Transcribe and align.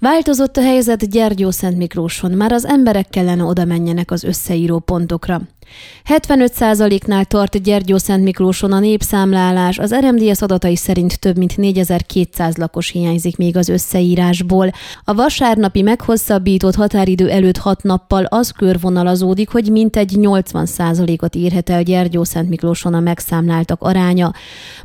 Változott 0.00 0.56
a 0.56 0.62
helyzet 0.62 1.10
Gyergyó 1.10 1.50
Szent 1.50 1.76
Miklóson, 1.76 2.30
már 2.30 2.52
az 2.52 2.64
emberek 2.64 3.08
kellene 3.08 3.44
oda 3.44 3.64
menjenek 3.64 4.10
az 4.10 4.24
összeíró 4.24 4.78
pontokra. 4.78 5.40
75%-nál 6.08 7.24
tart 7.24 7.62
Gyergyó 7.62 7.96
Szent 7.96 8.22
Miklóson 8.22 8.72
a 8.72 8.78
népszámlálás, 8.78 9.78
az 9.78 9.94
RMDS 9.94 10.42
adatai 10.42 10.76
szerint 10.76 11.18
több 11.18 11.36
mint 11.36 11.56
4200 11.56 12.56
lakos 12.56 12.90
hiányzik 12.90 13.36
még 13.36 13.56
az 13.56 13.68
összeírásból. 13.68 14.70
A 15.04 15.14
vasárnapi 15.14 15.82
meghosszabbított 15.82 16.74
határidő 16.74 17.30
előtt 17.30 17.56
hat 17.56 17.82
nappal 17.82 18.24
az 18.24 18.50
körvonalazódik, 18.50 19.48
hogy 19.48 19.70
mintegy 19.70 20.12
80%-ot 20.16 21.34
érhet 21.34 21.70
el 21.70 21.82
Gyergyó 21.82 22.24
Szent 22.24 22.48
Miklóson 22.48 22.94
a 22.94 23.00
megszámláltak 23.00 23.82
aránya. 23.82 24.32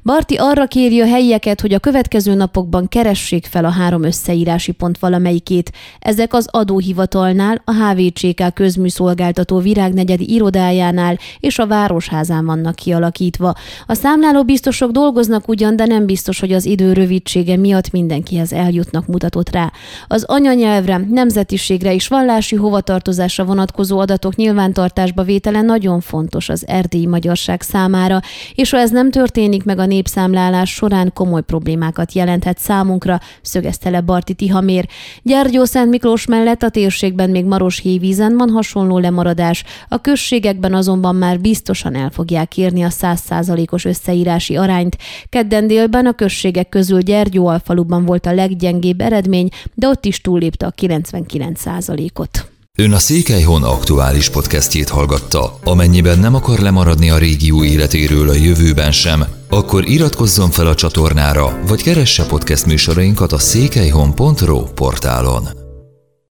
Barti 0.03 0.35
arra 0.35 0.65
kéri 0.65 1.01
a 1.01 1.07
helyieket, 1.07 1.61
hogy 1.61 1.73
a 1.73 1.79
következő 1.79 2.33
napokban 2.33 2.87
keressék 2.87 3.45
fel 3.45 3.65
a 3.65 3.69
három 3.69 4.03
összeírási 4.03 4.71
pont 4.71 4.97
valamelyikét. 4.97 5.71
Ezek 5.99 6.33
az 6.33 6.47
adóhivatalnál, 6.51 7.61
a 7.65 7.71
HVCK 7.73 8.53
közműszolgáltató 8.53 9.59
virágnegyedi 9.59 10.33
irodájánál 10.75 11.17
és 11.39 11.59
a 11.59 11.67
városházán 11.67 12.45
vannak 12.45 12.75
kialakítva. 12.75 13.53
A 13.85 13.93
számláló 13.93 14.43
biztosok 14.43 14.91
dolgoznak 14.91 15.47
ugyan, 15.47 15.75
de 15.75 15.85
nem 15.85 16.05
biztos, 16.05 16.39
hogy 16.39 16.51
az 16.51 16.65
idő 16.65 16.93
rövidsége 16.93 17.57
miatt 17.57 17.91
mindenkihez 17.91 18.53
eljutnak 18.53 19.07
mutatott 19.07 19.49
rá. 19.49 19.71
Az 20.07 20.23
anyanyelvre, 20.23 21.01
nemzetiségre 21.09 21.93
és 21.93 22.07
vallási 22.07 22.55
hovatartozásra 22.55 23.43
vonatkozó 23.43 23.99
adatok 23.99 24.35
nyilvántartásba 24.35 25.23
vétele 25.23 25.61
nagyon 25.61 25.99
fontos 25.99 26.49
az 26.49 26.67
erdélyi 26.67 27.05
magyarság 27.05 27.61
számára, 27.61 28.19
és 28.55 28.69
ha 28.69 28.77
ez 28.77 28.91
nem 28.91 29.11
történik 29.11 29.63
meg 29.63 29.79
a 29.79 29.85
népszámlálás 29.85 30.73
során 30.73 31.11
komoly 31.13 31.41
problémákat 31.41 32.13
jelenthet 32.13 32.57
számunkra, 32.57 33.19
szögezte 33.41 33.89
le 33.89 34.01
Barti 34.01 34.33
Tihamér. 34.33 34.87
Gyergyó 35.23 35.63
Szent 35.63 35.89
Miklós 35.89 36.25
mellett 36.25 36.63
a 36.63 36.69
térségben 36.69 37.29
még 37.29 37.45
Maros 37.45 37.79
hévízen 37.79 38.37
van 38.37 38.49
hasonló 38.49 38.97
lemaradás, 38.97 39.63
a 39.89 40.01
községekben 40.01 40.64
azonban 40.73 41.15
már 41.15 41.39
biztosan 41.39 41.95
el 41.95 42.09
fogják 42.09 42.57
írni 42.57 42.83
a 42.83 42.89
100%-os 42.89 43.85
összeírási 43.85 44.55
arányt. 44.55 44.97
Kedden 45.29 45.67
délben 45.67 46.05
a 46.05 46.13
községek 46.13 46.69
közül 46.69 47.01
Gyergyó 47.01 47.47
alfaluban 47.47 48.05
volt 48.05 48.25
a 48.25 48.33
leggyengébb 48.33 49.01
eredmény, 49.01 49.49
de 49.73 49.87
ott 49.87 50.05
is 50.05 50.21
túllépte 50.21 50.65
a 50.65 50.73
99%-ot. 50.81 52.49
Ön 52.77 52.91
a 52.91 52.97
Székelyhon 52.97 53.63
aktuális 53.63 54.29
podcastjét 54.29 54.89
hallgatta. 54.89 55.59
Amennyiben 55.63 56.19
nem 56.19 56.35
akar 56.35 56.59
lemaradni 56.59 57.09
a 57.09 57.17
régió 57.17 57.63
életéről 57.63 58.29
a 58.29 58.33
jövőben 58.33 58.91
sem, 58.91 59.23
akkor 59.49 59.89
iratkozzon 59.89 60.51
fel 60.51 60.67
a 60.67 60.75
csatornára, 60.75 61.59
vagy 61.67 61.83
keresse 61.83 62.25
podcast 62.25 62.65
műsorainkat 62.65 63.31
a 63.31 63.37
székelyhon.pro 63.37 64.63
portálon. 64.63 65.64